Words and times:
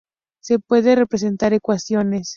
Se 0.41 0.57
pueden 0.57 0.97
representar 0.97 1.53
ecuaciones. 1.53 2.29